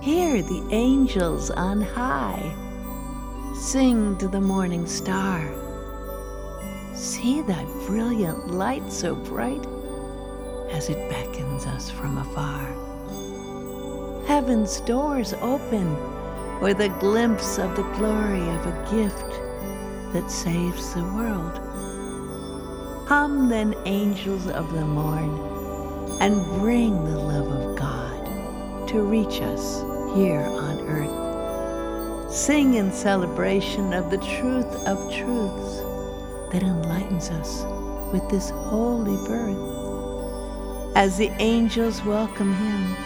Hear 0.00 0.40
the 0.40 0.66
angels 0.70 1.50
on 1.50 1.82
high 1.82 2.56
sing 3.54 4.16
to 4.16 4.28
the 4.28 4.40
morning 4.40 4.86
star. 4.86 5.46
See 6.94 7.42
that 7.42 7.66
brilliant 7.86 8.48
light 8.48 8.90
so 8.90 9.14
bright 9.14 9.62
as 10.70 10.88
it 10.88 11.10
beckons 11.10 11.66
us 11.66 11.90
from 11.90 12.16
afar. 12.16 12.66
Heaven's 14.26 14.80
doors 14.80 15.34
open 15.34 15.94
with 16.62 16.80
a 16.80 16.88
glimpse 16.98 17.58
of 17.58 17.76
the 17.76 17.82
glory 17.98 18.48
of 18.48 18.66
a 18.66 18.88
gift 18.90 19.30
that 20.14 20.30
saves 20.30 20.94
the 20.94 21.04
world. 21.04 21.60
Come 23.06 23.50
then, 23.50 23.74
angels 23.84 24.46
of 24.46 24.72
the 24.72 24.86
morn, 24.86 26.18
and 26.22 26.42
bring 26.58 27.04
the 27.04 27.18
love 27.18 27.48
of 27.48 27.76
God 27.76 28.88
to 28.88 29.02
reach 29.02 29.42
us 29.42 29.89
here 30.14 30.40
on 30.40 30.80
earth. 30.88 32.32
Sing 32.32 32.74
in 32.74 32.92
celebration 32.92 33.92
of 33.92 34.10
the 34.10 34.18
truth 34.18 34.86
of 34.86 34.98
truths 35.12 35.80
that 36.52 36.62
enlightens 36.62 37.30
us 37.30 37.64
with 38.12 38.28
this 38.30 38.50
holy 38.50 39.16
birth. 39.26 39.56
As 40.96 41.16
the 41.16 41.30
angels 41.38 42.02
welcome 42.04 42.54
him, 42.54 42.96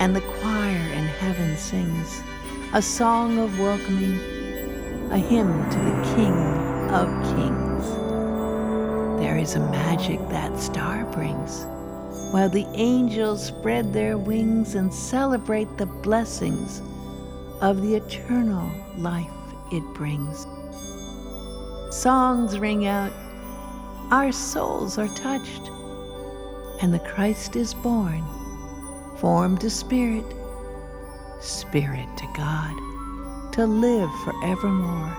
and 0.00 0.16
the 0.16 0.20
choir 0.20 0.92
in 0.94 1.04
heaven 1.04 1.56
sings 1.56 2.22
a 2.74 2.80
song 2.80 3.38
of 3.38 3.58
welcoming, 3.58 4.18
a 5.10 5.18
hymn 5.18 5.70
to 5.70 5.78
the 5.78 6.14
King 6.14 6.34
of 6.90 7.08
Kings. 7.36 7.86
There 9.20 9.36
is 9.36 9.54
a 9.56 9.60
magic 9.60 10.18
that 10.30 10.58
star 10.58 11.04
brings 11.12 11.66
while 12.32 12.48
the 12.48 12.66
angels 12.74 13.44
spread 13.44 13.92
their 13.92 14.16
wings 14.16 14.74
and 14.74 14.92
celebrate 14.92 15.76
the 15.76 15.86
blessings 15.86 16.80
of 17.60 17.82
the 17.82 17.94
eternal 17.94 18.70
life 18.96 19.30
it 19.70 19.82
brings. 19.94 20.46
Songs 21.90 22.58
ring 22.58 22.86
out, 22.86 23.12
our 24.10 24.32
souls 24.32 24.98
are 24.98 25.08
touched, 25.08 25.68
and 26.80 26.92
the 26.92 26.98
Christ 27.00 27.54
is 27.56 27.74
born, 27.74 28.24
formed 29.18 29.60
to 29.60 29.70
spirit, 29.70 30.24
spirit 31.40 32.08
to 32.16 32.26
God, 32.34 33.52
to 33.52 33.66
live 33.66 34.10
forevermore. 34.24 35.16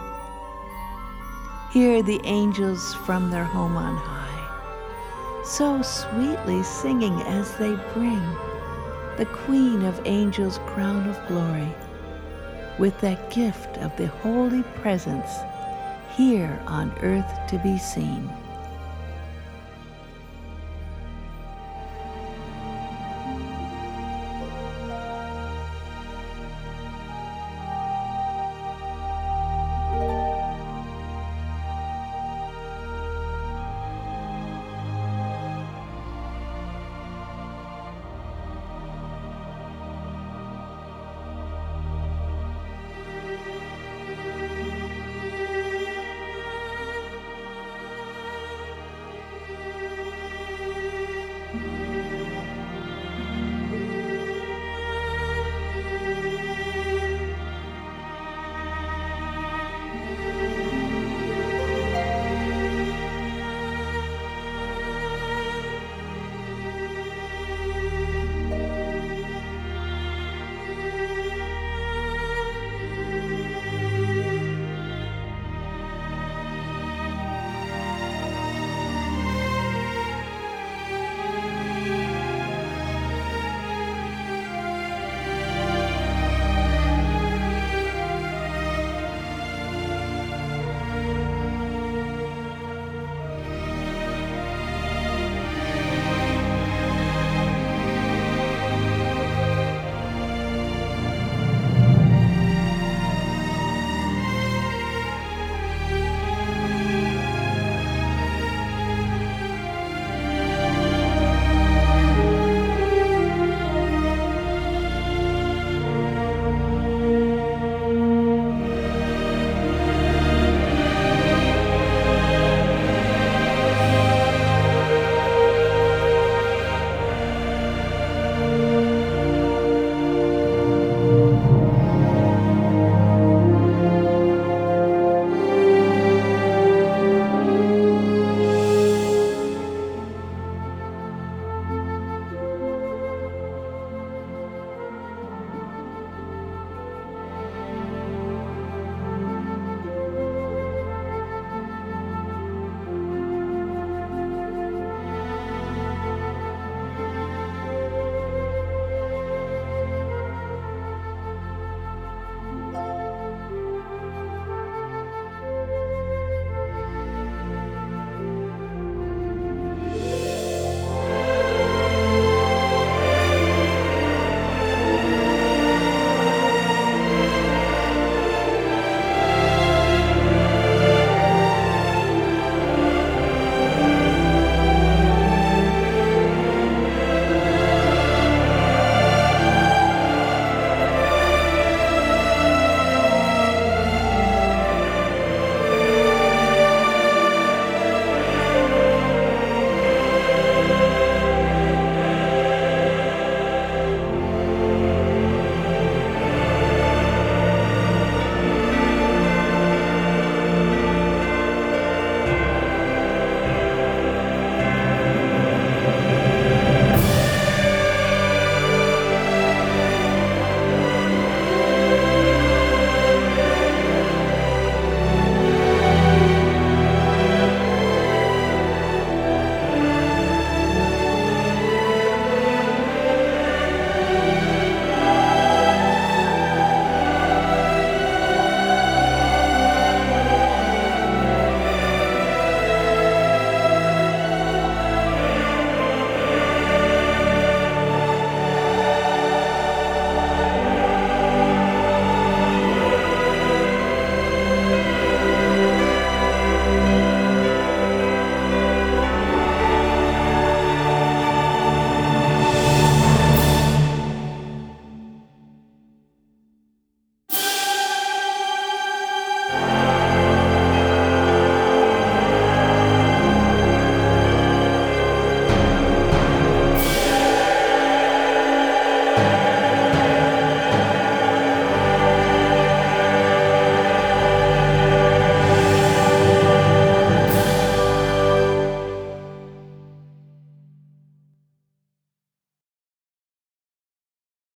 Hear 1.72 2.04
the 2.04 2.22
angels 2.24 2.94
from 3.06 3.32
their 3.32 3.46
home 3.46 3.78
on 3.78 3.96
high 3.96 4.23
so 5.44 5.82
sweetly 5.82 6.64
singing 6.64 7.20
as 7.24 7.56
they 7.58 7.76
bring 7.94 8.22
the 9.18 9.28
Queen 9.32 9.84
of 9.84 10.02
Angels' 10.06 10.60
crown 10.66 11.08
of 11.10 11.28
glory 11.28 11.68
with 12.80 13.00
that 13.02 13.30
gift 13.30 13.78
of 13.78 13.96
the 13.98 14.08
holy 14.08 14.64
presence 14.82 15.30
here 16.16 16.62
on 16.66 16.92
earth 17.02 17.48
to 17.50 17.58
be 17.60 17.78
seen. 17.78 18.30